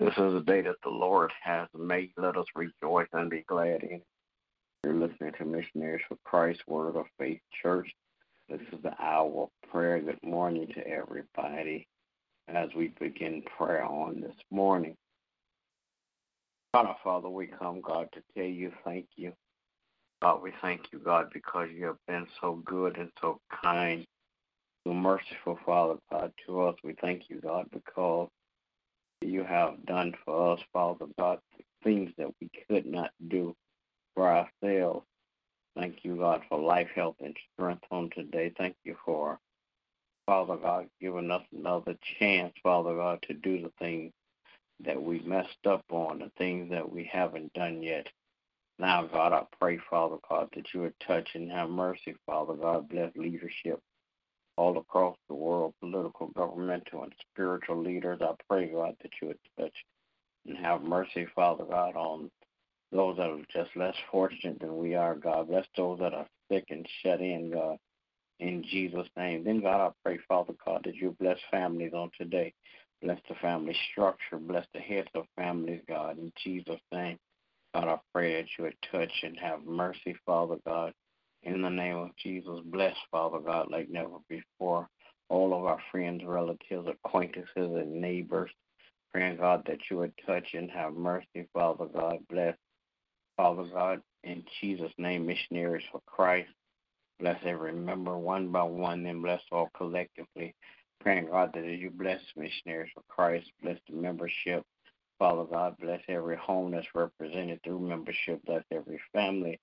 This 0.00 0.14
is 0.16 0.32
the 0.32 0.44
day 0.46 0.60
that 0.60 0.76
the 0.84 0.90
Lord 0.90 1.32
has 1.42 1.66
made. 1.76 2.12
Let 2.16 2.36
us 2.36 2.46
rejoice 2.54 3.08
and 3.12 3.28
be 3.28 3.44
glad 3.48 3.82
in 3.82 3.96
it. 3.96 4.04
You're 4.84 4.94
listening 4.94 5.32
to 5.38 5.44
Missionaries 5.44 6.04
for 6.08 6.16
Christ, 6.24 6.60
Word 6.68 6.94
of 6.94 7.06
Faith 7.18 7.40
Church. 7.60 7.88
This 8.48 8.60
is 8.72 8.80
the 8.84 8.94
hour 9.02 9.44
of 9.44 9.70
prayer. 9.72 10.00
Good 10.00 10.22
morning 10.22 10.68
to 10.76 10.86
everybody 10.86 11.88
as 12.46 12.68
we 12.76 12.92
begin 13.00 13.42
prayer 13.56 13.84
on 13.84 14.20
this 14.20 14.36
morning. 14.52 14.94
God, 16.72 16.94
Father, 17.02 17.28
we 17.28 17.48
come, 17.48 17.80
God, 17.80 18.06
to 18.12 18.22
tell 18.36 18.46
you 18.46 18.70
thank 18.84 19.06
you. 19.16 19.32
God, 20.22 20.42
we 20.42 20.52
thank 20.62 20.82
you, 20.92 21.00
God, 21.00 21.30
because 21.34 21.70
you 21.74 21.86
have 21.86 21.98
been 22.06 22.26
so 22.40 22.62
good 22.64 22.98
and 22.98 23.10
so 23.20 23.40
kind, 23.64 24.06
so 24.86 24.94
merciful, 24.94 25.58
Father, 25.66 25.94
God, 26.08 26.32
to 26.46 26.62
us. 26.62 26.76
We 26.84 26.94
thank 27.00 27.22
you, 27.28 27.40
God, 27.40 27.66
because 27.72 28.28
you 29.20 29.44
have 29.44 29.84
done 29.86 30.14
for 30.24 30.54
us, 30.54 30.60
Father, 30.72 31.06
God, 31.18 31.38
things 31.82 32.10
that 32.18 32.28
we 32.40 32.50
could 32.68 32.86
not 32.86 33.10
do 33.28 33.54
for 34.14 34.28
ourselves. 34.28 35.06
Thank 35.76 35.98
you, 36.02 36.16
God, 36.16 36.42
for 36.48 36.58
life, 36.58 36.88
health, 36.94 37.16
and 37.20 37.36
strength 37.52 37.84
on 37.90 38.10
today. 38.14 38.52
Thank 38.56 38.76
you 38.84 38.96
for, 39.04 39.38
Father 40.26 40.56
God, 40.56 40.88
giving 41.00 41.30
us 41.30 41.42
another 41.56 41.96
chance, 42.18 42.52
Father 42.62 42.94
God, 42.94 43.22
to 43.28 43.34
do 43.34 43.62
the 43.62 43.72
things 43.78 44.12
that 44.84 45.00
we 45.00 45.20
messed 45.20 45.66
up 45.66 45.84
on, 45.90 46.20
the 46.20 46.30
things 46.38 46.70
that 46.70 46.90
we 46.90 47.08
haven't 47.10 47.52
done 47.52 47.82
yet. 47.82 48.08
Now, 48.78 49.04
God, 49.06 49.32
I 49.32 49.42
pray, 49.60 49.78
Father 49.90 50.16
God, 50.28 50.48
that 50.54 50.66
you 50.72 50.82
would 50.82 50.94
touch 51.06 51.28
and 51.34 51.50
have 51.50 51.68
mercy, 51.68 52.14
Father 52.26 52.54
God. 52.54 52.88
Bless 52.88 53.14
leadership 53.16 53.80
all 54.58 54.76
across 54.76 55.16
the 55.28 55.34
world, 55.34 55.72
political, 55.80 56.26
governmental, 56.34 57.04
and 57.04 57.12
spiritual 57.32 57.80
leaders. 57.80 58.18
I 58.20 58.32
pray, 58.48 58.66
God, 58.66 58.96
that 59.00 59.12
you 59.22 59.28
would 59.28 59.38
touch 59.58 59.74
and 60.46 60.58
have 60.58 60.82
mercy, 60.82 61.26
Father 61.34 61.64
God, 61.64 61.94
on 61.94 62.28
those 62.90 63.16
that 63.18 63.30
are 63.30 63.38
just 63.52 63.76
less 63.76 63.94
fortunate 64.10 64.58
than 64.58 64.76
we 64.76 64.96
are, 64.96 65.14
God. 65.14 65.48
Bless 65.48 65.66
those 65.76 66.00
that 66.00 66.12
are 66.12 66.26
sick 66.50 66.64
and 66.70 66.84
shut 67.02 67.20
in, 67.20 67.52
God, 67.52 67.76
in 68.40 68.64
Jesus' 68.64 69.08
name. 69.16 69.44
Then, 69.44 69.60
God, 69.60 69.86
I 69.86 69.90
pray, 70.04 70.18
Father 70.26 70.54
God, 70.66 70.82
that 70.84 70.96
you 70.96 71.14
bless 71.20 71.38
families 71.52 71.92
on 71.94 72.10
today. 72.18 72.52
Bless 73.00 73.20
the 73.28 73.36
family 73.36 73.76
structure. 73.92 74.38
Bless 74.38 74.66
the 74.74 74.80
heads 74.80 75.08
of 75.14 75.26
families, 75.36 75.82
God, 75.86 76.18
in 76.18 76.32
Jesus' 76.42 76.80
name. 76.92 77.16
God, 77.74 77.86
I 77.86 77.98
pray 78.12 78.42
that 78.42 78.48
you 78.58 78.64
would 78.64 78.76
touch 78.90 79.12
and 79.22 79.38
have 79.38 79.64
mercy, 79.64 80.16
Father 80.26 80.56
God. 80.66 80.92
In 81.42 81.62
the 81.62 81.70
name 81.70 81.96
of 81.96 82.10
Jesus, 82.16 82.60
bless, 82.64 82.96
Father 83.10 83.38
God, 83.38 83.70
like 83.70 83.88
never 83.88 84.18
before. 84.28 84.88
All 85.28 85.54
of 85.54 85.64
our 85.64 85.78
friends, 85.92 86.22
relatives, 86.24 86.88
acquaintances, 86.88 87.48
and 87.56 88.00
neighbors. 88.00 88.50
Praying, 89.12 89.36
God, 89.36 89.62
that 89.66 89.78
you 89.90 89.98
would 89.98 90.12
touch 90.26 90.54
and 90.54 90.70
have 90.70 90.94
mercy, 90.94 91.46
Father 91.52 91.86
God. 91.86 92.18
Bless, 92.28 92.56
Father 93.36 93.64
God, 93.64 94.00
in 94.24 94.42
Jesus' 94.60 94.92
name, 94.98 95.26
missionaries 95.26 95.84
for 95.92 96.00
Christ. 96.06 96.50
Bless 97.20 97.38
every 97.44 97.72
member 97.72 98.16
one 98.16 98.48
by 98.48 98.62
one, 98.62 99.06
and 99.06 99.22
bless 99.22 99.42
all 99.52 99.70
collectively. 99.76 100.54
Praying, 101.00 101.28
God, 101.30 101.50
that 101.54 101.64
you 101.64 101.90
bless 101.90 102.20
missionaries 102.36 102.90
for 102.94 103.02
Christ, 103.08 103.50
bless 103.62 103.78
the 103.88 103.96
membership. 103.96 104.64
Father 105.18 105.44
God, 105.44 105.76
bless 105.80 106.00
every 106.08 106.36
home 106.36 106.70
that's 106.70 106.94
represented 106.94 107.60
through 107.62 107.80
membership. 107.80 108.40
Bless 108.46 108.64
every 108.72 109.00
family 109.12 109.58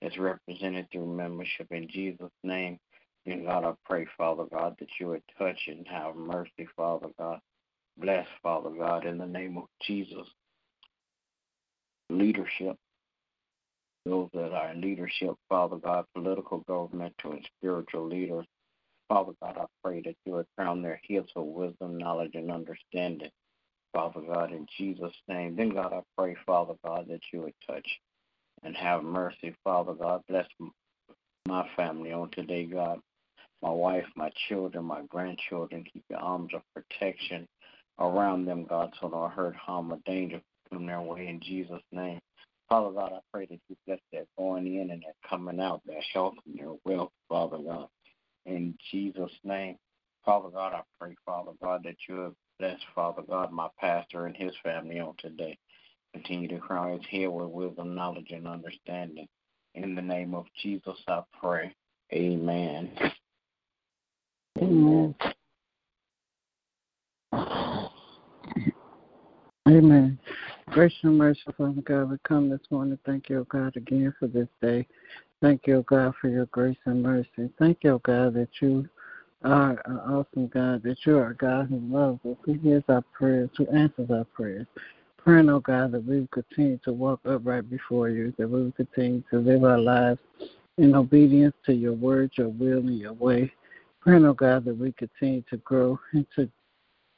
that's 0.00 0.18
represented 0.18 0.86
through 0.90 1.06
membership 1.06 1.66
in 1.70 1.88
Jesus' 1.88 2.30
name. 2.42 2.78
And 3.26 3.44
God, 3.44 3.64
I 3.64 3.72
pray, 3.84 4.06
Father 4.16 4.44
God, 4.50 4.76
that 4.78 4.88
you 4.98 5.08
would 5.08 5.22
touch 5.38 5.58
and 5.66 5.86
have 5.88 6.16
mercy, 6.16 6.68
Father 6.76 7.08
God. 7.18 7.40
Bless, 7.98 8.26
Father 8.42 8.70
God, 8.70 9.04
in 9.06 9.18
the 9.18 9.26
name 9.26 9.58
of 9.58 9.64
Jesus. 9.82 10.26
Leadership, 12.10 12.76
those 14.06 14.30
that 14.32 14.52
are 14.52 14.70
in 14.72 14.80
leadership, 14.80 15.34
Father 15.48 15.76
God, 15.76 16.04
political, 16.14 16.60
governmental, 16.68 17.32
and 17.32 17.48
spiritual 17.58 18.06
leaders. 18.06 18.46
Father 19.08 19.32
God, 19.42 19.56
I 19.58 19.64
pray 19.82 20.02
that 20.02 20.14
you 20.24 20.32
would 20.32 20.46
crown 20.56 20.82
their 20.82 21.00
heads 21.08 21.28
with 21.34 21.46
wisdom, 21.46 21.98
knowledge, 21.98 22.32
and 22.34 22.50
understanding. 22.50 23.30
Father 23.92 24.20
God, 24.20 24.52
in 24.52 24.66
Jesus' 24.76 25.12
name. 25.28 25.56
Then, 25.56 25.70
God, 25.70 25.92
I 25.92 26.02
pray, 26.16 26.36
Father 26.46 26.74
God, 26.84 27.06
that 27.08 27.20
you 27.32 27.42
would 27.42 27.54
touch 27.66 27.86
and 28.62 28.76
have 28.76 29.02
mercy. 29.02 29.54
Father 29.64 29.94
God, 29.94 30.22
bless 30.28 30.46
my 31.46 31.68
family 31.76 32.12
on 32.12 32.30
today, 32.30 32.64
God. 32.64 33.00
My 33.62 33.70
wife, 33.70 34.04
my 34.16 34.30
children, 34.48 34.84
my 34.84 35.02
grandchildren. 35.08 35.84
Keep 35.92 36.04
your 36.10 36.20
arms 36.20 36.52
of 36.54 36.62
protection 36.74 37.46
around 37.98 38.44
them, 38.44 38.64
God, 38.68 38.92
so 39.00 39.08
no 39.08 39.28
hurt, 39.28 39.56
harm, 39.56 39.92
or 39.92 39.98
danger 40.06 40.40
come 40.70 40.86
their 40.86 41.00
way 41.00 41.26
in 41.26 41.40
Jesus' 41.40 41.82
name. 41.90 42.20
Father 42.68 42.90
God, 42.90 43.12
I 43.14 43.18
pray 43.32 43.46
that 43.46 43.58
you 43.68 43.76
bless 43.86 43.98
their 44.12 44.26
going 44.36 44.66
in 44.66 44.90
and 44.90 45.02
their 45.02 45.14
coming 45.28 45.58
out, 45.58 45.80
their 45.86 46.02
health 46.12 46.34
and 46.46 46.58
their 46.58 46.74
wealth, 46.84 47.10
Father 47.28 47.58
God. 47.58 47.88
In 48.46 48.76
Jesus' 48.90 49.32
name. 49.42 49.76
Father 50.24 50.50
God, 50.50 50.74
I 50.74 50.82
pray, 51.00 51.14
Father 51.24 51.52
God, 51.62 51.82
that 51.84 51.96
you 52.08 52.16
have 52.16 52.34
blessed, 52.58 52.84
Father 52.94 53.22
God, 53.22 53.50
my 53.50 53.68
pastor 53.80 54.26
and 54.26 54.36
his 54.36 54.52
family 54.62 55.00
on 55.00 55.14
today. 55.18 55.56
Continue 56.18 56.48
to 56.48 56.58
crown 56.58 56.98
his 56.98 57.06
head 57.08 57.28
with 57.28 57.50
wisdom, 57.50 57.94
knowledge, 57.94 58.32
and 58.32 58.48
understanding. 58.48 59.28
In 59.76 59.94
the 59.94 60.02
name 60.02 60.34
of 60.34 60.46
Jesus, 60.60 60.96
I 61.06 61.22
pray. 61.40 61.72
Amen. 62.12 62.90
Amen. 64.60 65.14
Amen. 69.68 70.18
Gracious 70.70 70.98
and 71.04 71.18
merciful 71.18 71.54
Father 71.56 71.82
God, 71.82 72.10
we 72.10 72.16
come 72.26 72.50
this 72.50 72.58
morning. 72.70 72.98
Thank 73.06 73.28
you, 73.28 73.46
God, 73.48 73.76
again 73.76 74.12
for 74.18 74.26
this 74.26 74.48
day. 74.60 74.88
Thank 75.40 75.68
you, 75.68 75.84
God, 75.86 76.14
for 76.20 76.28
your 76.28 76.46
grace 76.46 76.78
and 76.86 77.00
mercy. 77.00 77.48
Thank 77.60 77.78
you, 77.82 78.00
God, 78.04 78.34
that 78.34 78.48
you 78.60 78.88
are 79.44 79.80
an 79.84 79.98
awesome 79.98 80.48
God, 80.48 80.82
that 80.82 80.98
you 81.06 81.16
are 81.16 81.30
a 81.30 81.36
God 81.36 81.68
who 81.68 81.78
loves 81.78 82.18
us, 82.28 82.36
who 82.44 82.54
hears 82.54 82.82
our 82.88 83.04
prayers, 83.12 83.50
who 83.56 83.68
answers 83.68 84.10
our 84.10 84.24
prayers. 84.24 84.66
Praying, 85.18 85.50
oh 85.50 85.60
God, 85.60 85.92
that 85.92 86.04
we 86.04 86.20
will 86.20 86.28
continue 86.28 86.78
to 86.84 86.92
walk 86.92 87.20
upright 87.24 87.68
before 87.68 88.08
you, 88.08 88.32
that 88.38 88.48
we 88.48 88.62
will 88.62 88.72
continue 88.72 89.22
to 89.30 89.38
live 89.38 89.64
our 89.64 89.78
lives 89.78 90.20
in 90.78 90.94
obedience 90.94 91.54
to 91.66 91.74
your 91.74 91.92
word, 91.92 92.30
your 92.36 92.48
will, 92.48 92.78
and 92.78 92.98
your 92.98 93.12
way. 93.12 93.52
Praying, 94.00 94.24
oh 94.24 94.32
God, 94.32 94.64
that 94.64 94.76
we 94.76 94.92
continue 94.92 95.42
to 95.50 95.56
grow 95.58 95.98
into 96.14 96.48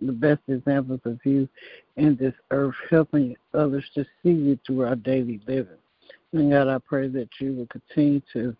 the 0.00 0.12
best 0.12 0.40
examples 0.48 1.00
of 1.04 1.18
you 1.24 1.48
in 1.96 2.16
this 2.16 2.34
earth, 2.50 2.74
helping 2.90 3.36
others 3.54 3.84
to 3.94 4.04
see 4.22 4.32
you 4.32 4.58
through 4.66 4.82
our 4.82 4.96
daily 4.96 5.40
living. 5.46 5.78
And 6.32 6.50
God, 6.50 6.68
I 6.68 6.78
pray 6.78 7.08
that 7.08 7.28
you 7.40 7.54
will 7.54 7.66
continue 7.66 8.20
to 8.32 8.56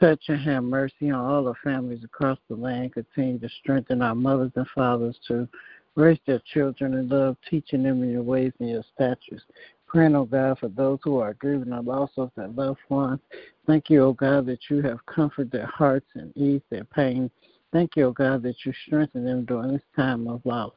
touch 0.00 0.20
and 0.28 0.40
have 0.40 0.64
mercy 0.64 1.10
on 1.10 1.24
all 1.24 1.44
the 1.44 1.54
families 1.62 2.04
across 2.04 2.38
the 2.48 2.56
land, 2.56 2.94
continue 2.94 3.38
to 3.38 3.48
strengthen 3.60 4.02
our 4.02 4.14
mothers 4.14 4.52
and 4.54 4.66
fathers 4.74 5.18
to 5.28 5.48
raise 5.94 6.18
their 6.26 6.40
children 6.52 6.94
in 6.94 7.08
love, 7.08 7.36
teaching 7.48 7.82
them 7.82 8.02
in 8.02 8.10
your 8.10 8.22
ways 8.22 8.52
and 8.58 8.70
your 8.70 8.84
statutes. 8.94 9.42
Praying, 9.86 10.16
oh 10.16 10.24
God, 10.24 10.58
for 10.58 10.68
those 10.68 10.98
who 11.02 11.18
are 11.18 11.34
grieving 11.34 11.70
the 11.70 11.82
loss 11.82 12.10
of 12.16 12.30
their 12.34 12.48
loved 12.48 12.80
ones. 12.88 13.20
Thank 13.66 13.90
you, 13.90 14.02
oh 14.04 14.12
God, 14.12 14.46
that 14.46 14.70
you 14.70 14.80
have 14.82 15.04
comforted 15.06 15.52
their 15.52 15.66
hearts 15.66 16.06
and 16.14 16.34
eased 16.36 16.64
their 16.70 16.84
pain. 16.84 17.30
Thank 17.72 17.96
you, 17.96 18.06
oh 18.06 18.12
God, 18.12 18.42
that 18.42 18.56
you 18.64 18.72
strengthen 18.86 19.24
them 19.24 19.44
during 19.44 19.72
this 19.72 19.82
time 19.94 20.28
of 20.28 20.44
loss. 20.46 20.72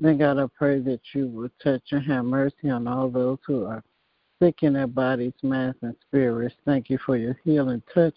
Then, 0.00 0.18
God, 0.18 0.38
I 0.38 0.46
pray 0.58 0.80
that 0.80 1.00
you 1.14 1.28
will 1.28 1.48
touch 1.62 1.82
and 1.92 2.04
have 2.04 2.24
mercy 2.24 2.68
on 2.68 2.86
all 2.86 3.08
those 3.08 3.38
who 3.46 3.64
are 3.64 3.82
sick 4.42 4.62
in 4.62 4.72
their 4.72 4.88
bodies, 4.88 5.32
minds, 5.42 5.78
and 5.82 5.94
spirits. 6.08 6.56
Thank 6.64 6.90
you 6.90 6.98
for 7.06 7.16
your 7.16 7.38
healing 7.44 7.82
touch. 7.94 8.14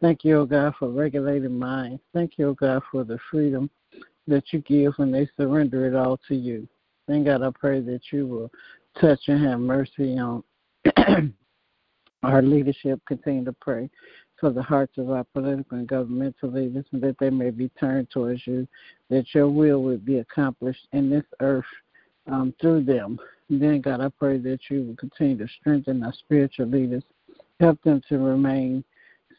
Thank 0.00 0.24
you, 0.24 0.38
O 0.38 0.46
God, 0.46 0.74
for 0.78 0.88
regulating 0.88 1.58
minds. 1.58 2.00
Thank 2.14 2.38
you, 2.38 2.50
O 2.50 2.54
God, 2.54 2.82
for 2.92 3.02
the 3.02 3.18
freedom 3.30 3.68
that 4.26 4.44
you 4.52 4.60
give 4.60 4.94
when 4.96 5.10
they 5.10 5.28
surrender 5.36 5.86
it 5.86 5.94
all 5.94 6.18
to 6.28 6.34
you. 6.34 6.66
Then, 7.06 7.24
God, 7.24 7.42
I 7.42 7.50
pray 7.58 7.80
that 7.80 8.00
you 8.10 8.26
will 8.26 8.50
touch 9.00 9.20
and 9.28 9.44
have 9.44 9.60
mercy 9.60 10.18
on 10.18 10.42
our 12.22 12.42
leadership. 12.42 13.00
Continue 13.06 13.44
to 13.44 13.52
pray 13.60 13.90
for 14.40 14.50
the 14.50 14.62
hearts 14.62 14.96
of 14.98 15.10
our 15.10 15.24
political 15.24 15.78
and 15.78 15.86
governmental 15.86 16.50
leaders, 16.50 16.86
and 16.92 17.02
that 17.02 17.16
they 17.18 17.30
may 17.30 17.50
be 17.50 17.68
turned 17.80 18.10
towards 18.10 18.46
you, 18.46 18.66
that 19.10 19.26
your 19.34 19.48
will 19.48 19.82
would 19.82 20.04
be 20.04 20.18
accomplished 20.18 20.86
in 20.92 21.10
this 21.10 21.24
earth 21.40 21.64
um, 22.26 22.54
through 22.60 22.84
them. 22.84 23.18
Then, 23.50 23.80
God, 23.80 24.00
I 24.00 24.08
pray 24.08 24.38
that 24.38 24.60
you 24.70 24.84
will 24.84 24.96
continue 24.96 25.36
to 25.38 25.52
strengthen 25.60 26.02
our 26.02 26.12
spiritual 26.12 26.66
leaders, 26.66 27.04
help 27.60 27.80
them 27.82 28.00
to 28.08 28.18
remain 28.18 28.82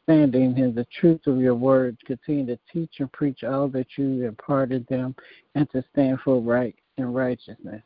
standing 0.05 0.57
in 0.57 0.73
the 0.73 0.85
truth 0.99 1.21
of 1.25 1.39
your 1.39 1.55
word, 1.55 1.97
continue 2.05 2.45
to 2.45 2.59
teach 2.71 2.91
and 2.99 3.11
preach 3.11 3.43
all 3.43 3.67
that 3.69 3.87
you 3.97 4.25
imparted 4.25 4.85
them, 4.87 5.15
and 5.55 5.69
to 5.71 5.83
stand 5.91 6.19
for 6.23 6.39
right 6.39 6.75
and 6.97 7.13
righteousness. 7.13 7.81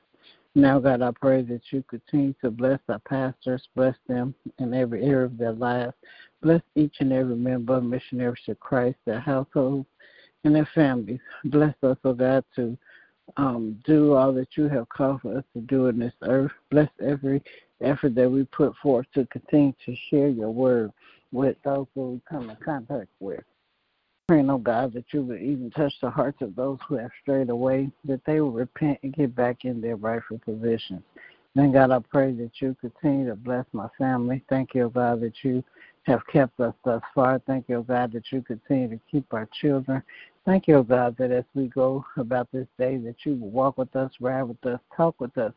Now, 0.55 0.79
God, 0.79 1.01
I 1.01 1.11
pray 1.11 1.41
that 1.43 1.61
you 1.71 1.83
continue 1.89 2.33
to 2.41 2.51
bless 2.51 2.79
our 2.89 2.99
pastors, 2.99 3.67
bless 3.75 3.95
them 4.07 4.35
in 4.57 4.73
every 4.73 5.03
area 5.05 5.25
of 5.25 5.37
their 5.37 5.53
lives. 5.53 5.93
Bless 6.41 6.61
each 6.75 6.95
and 6.99 7.13
every 7.13 7.35
member 7.35 7.75
of 7.75 7.83
Missionaries 7.83 8.43
to 8.47 8.55
Christ, 8.55 8.97
their 9.05 9.19
households, 9.19 9.87
and 10.43 10.55
their 10.55 10.67
families. 10.75 11.19
Bless 11.45 11.75
us, 11.83 11.97
oh 12.03 12.13
God, 12.13 12.43
to 12.55 12.77
um, 13.37 13.79
do 13.85 14.13
all 14.13 14.33
that 14.33 14.57
you 14.57 14.67
have 14.67 14.89
called 14.89 15.21
for 15.21 15.37
us 15.37 15.43
to 15.53 15.61
do 15.61 15.87
in 15.87 15.99
this 15.99 16.13
earth. 16.23 16.51
Bless 16.71 16.89
every 17.01 17.41
effort 17.81 18.15
that 18.15 18.29
we 18.29 18.43
put 18.45 18.75
forth 18.81 19.05
to 19.13 19.25
continue 19.27 19.73
to 19.85 19.95
share 20.09 20.27
your 20.27 20.51
word 20.51 20.91
with 21.31 21.57
those 21.63 21.87
who 21.95 22.11
we 22.11 22.21
come 22.29 22.49
in 22.49 22.55
contact 22.57 23.09
with. 23.19 23.43
Praying, 24.27 24.49
oh 24.49 24.57
God, 24.57 24.93
that 24.93 25.05
you 25.11 25.23
would 25.23 25.41
even 25.41 25.71
touch 25.71 25.93
the 26.01 26.09
hearts 26.09 26.41
of 26.41 26.55
those 26.55 26.77
who 26.87 26.95
have 26.95 27.11
strayed 27.21 27.49
away, 27.49 27.89
that 28.05 28.23
they 28.25 28.41
will 28.41 28.51
repent 28.51 28.99
and 29.03 29.13
get 29.13 29.35
back 29.35 29.65
in 29.65 29.81
their 29.81 29.95
rightful 29.95 30.39
positions. 30.39 31.01
Then, 31.55 31.71
God, 31.71 31.91
I 31.91 31.99
pray 31.99 32.31
that 32.33 32.51
you 32.59 32.75
continue 32.79 33.27
to 33.27 33.35
bless 33.35 33.65
my 33.73 33.87
family. 33.97 34.43
Thank 34.49 34.75
you, 34.75 34.91
God, 34.93 35.21
that 35.21 35.33
you 35.43 35.63
have 36.03 36.25
kept 36.27 36.59
us 36.59 36.75
thus 36.85 37.01
far. 37.13 37.39
Thank 37.39 37.69
you, 37.69 37.83
God, 37.87 38.11
that 38.13 38.31
you 38.31 38.41
continue 38.41 38.89
to 38.89 38.99
keep 39.09 39.33
our 39.33 39.49
children. 39.59 40.03
Thank 40.45 40.67
you, 40.67 40.83
God, 40.83 41.17
that 41.17 41.31
as 41.31 41.43
we 41.55 41.67
go 41.67 42.05
about 42.17 42.49
this 42.51 42.67
day, 42.77 42.97
that 42.97 43.15
you 43.23 43.35
will 43.35 43.49
walk 43.49 43.77
with 43.77 43.95
us, 43.95 44.11
ride 44.19 44.43
with 44.43 44.63
us, 44.65 44.79
talk 44.95 45.19
with 45.19 45.37
us, 45.37 45.53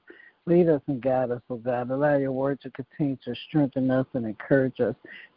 lead 0.47 0.69
us 0.69 0.81
and 0.89 1.01
guide 1.01 1.31
us, 1.31 1.43
oh 1.51 1.57
God. 1.57 1.91
Allow 1.91 2.17
your 2.17 2.33
word 2.33 2.61
to 2.63 2.71
continue 2.71 3.17
to 3.25 3.35
strengthen 3.49 3.91
us 3.91 4.07
and 4.15 4.27
encourage 4.27 4.81
us 4.81 4.95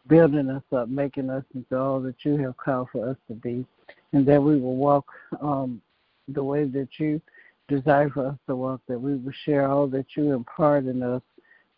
building 0.08 0.50
us 0.50 0.62
up, 0.72 0.88
making 0.88 1.30
us 1.30 1.44
into 1.54 1.78
all 1.78 2.00
that 2.00 2.16
you 2.24 2.36
have 2.38 2.56
called 2.56 2.88
for 2.92 3.08
us 3.10 3.16
to 3.28 3.34
be, 3.34 3.64
and 4.12 4.26
that 4.26 4.42
we 4.42 4.58
will 4.58 4.76
walk 4.76 5.06
um, 5.40 5.80
the 6.28 6.42
way 6.42 6.64
that 6.64 6.88
you 6.98 7.20
desire 7.68 8.08
for 8.10 8.28
us 8.28 8.38
to 8.48 8.56
walk, 8.56 8.80
that 8.88 9.00
we 9.00 9.16
will 9.16 9.32
share 9.44 9.68
all 9.68 9.86
that 9.88 10.06
you 10.16 10.32
impart 10.32 10.86
in 10.86 11.02
us 11.02 11.22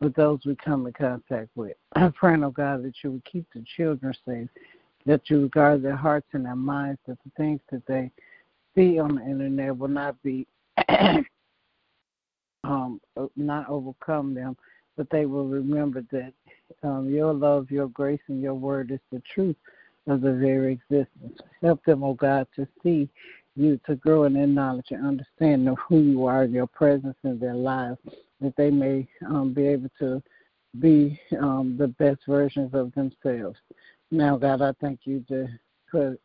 with 0.00 0.14
those 0.14 0.38
we 0.46 0.54
come 0.56 0.86
in 0.86 0.92
contact 0.92 1.48
with. 1.54 1.76
I 1.94 2.10
pray, 2.14 2.36
oh 2.42 2.50
God, 2.50 2.84
that 2.84 2.94
you 3.02 3.12
would 3.12 3.24
keep 3.24 3.46
the 3.54 3.64
children 3.76 4.14
safe, 4.26 4.48
that 5.06 5.22
you 5.28 5.42
would 5.42 5.50
guard 5.50 5.82
their 5.82 5.96
hearts 5.96 6.28
and 6.32 6.44
their 6.44 6.56
minds, 6.56 7.00
that 7.06 7.18
the 7.24 7.30
things 7.36 7.60
that 7.72 7.84
they 7.86 8.10
see 8.74 8.98
on 8.98 9.16
the 9.16 9.22
internet 9.22 9.76
will 9.76 9.88
not 9.88 10.22
be 10.22 10.46
um, 12.64 13.00
not 13.36 13.68
overcome 13.68 14.34
them, 14.34 14.56
but 14.96 15.08
they 15.10 15.26
will 15.26 15.46
remember 15.46 16.04
that 16.10 16.32
um, 16.82 17.08
your 17.08 17.32
love, 17.32 17.70
your 17.70 17.88
grace, 17.88 18.20
and 18.28 18.40
your 18.40 18.54
word 18.54 18.90
is 18.90 19.00
the 19.12 19.22
truth 19.34 19.56
of 20.06 20.20
the 20.20 20.32
very 20.32 20.72
existence. 20.72 21.38
Help 21.62 21.84
them, 21.84 22.02
oh 22.02 22.14
God, 22.14 22.46
to 22.56 22.66
see 22.82 23.08
you, 23.56 23.78
to 23.86 23.96
grow 23.96 24.24
in 24.24 24.34
their 24.34 24.46
knowledge 24.46 24.86
and 24.90 25.06
understanding 25.06 25.68
of 25.68 25.78
who 25.88 25.98
you 25.98 26.26
are 26.26 26.44
your 26.44 26.66
presence 26.66 27.16
in 27.24 27.38
their 27.38 27.54
lives, 27.54 27.98
that 28.40 28.56
they 28.56 28.70
may 28.70 29.06
um, 29.26 29.52
be 29.52 29.66
able 29.66 29.90
to 29.98 30.22
be 30.80 31.20
um, 31.40 31.76
the 31.78 31.88
best 31.88 32.20
versions 32.26 32.72
of 32.74 32.92
themselves. 32.94 33.58
Now, 34.10 34.36
God, 34.36 34.62
I 34.62 34.72
thank 34.80 35.00
you 35.04 35.24
to, 35.28 35.48
for 35.90 36.16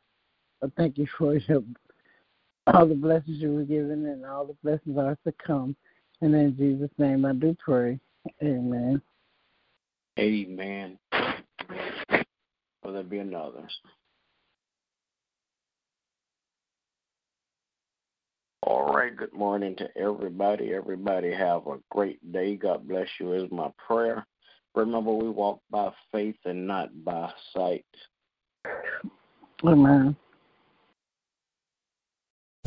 I 0.64 0.68
thank 0.78 0.98
you 0.98 1.08
for 1.18 1.36
your, 1.36 1.64
all 2.68 2.86
the 2.86 2.96
blessings 2.96 3.42
you 3.42 3.54
were 3.54 3.64
given 3.64 4.06
and 4.06 4.26
all 4.26 4.46
the 4.46 4.56
blessings 4.64 4.98
are 4.98 5.18
to 5.26 5.34
come. 5.46 5.76
And 6.24 6.34
in 6.36 6.56
Jesus' 6.56 6.90
name 6.98 7.26
I 7.26 7.34
do 7.34 7.54
pray. 7.60 8.00
Amen. 8.42 9.02
Amen. 10.18 10.98
Will 12.82 12.94
there 12.94 13.04
be 13.04 13.18
another? 13.18 13.68
All 18.62 18.94
right, 18.94 19.14
good 19.14 19.34
morning 19.34 19.76
to 19.76 19.90
everybody. 19.98 20.74
Everybody 20.74 21.34
have 21.34 21.68
a 21.68 21.80
great 21.92 22.32
day. 22.32 22.56
God 22.56 22.88
bless 22.88 23.10
you 23.20 23.34
is 23.34 23.52
my 23.52 23.70
prayer. 23.86 24.26
Remember, 24.76 25.12
we 25.12 25.30
walk 25.30 25.60
by 25.70 25.92
faith 26.14 26.38
and 26.46 26.66
not 26.66 27.04
by 27.04 27.30
sight. 27.54 27.86
Amen. 29.66 30.16